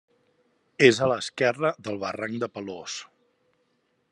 És 0.87 1.01
a 1.01 1.09
l'esquerra 1.11 1.71
del 1.89 1.99
barranc 2.05 2.41
de 2.45 2.51
Pelós. 2.57 2.97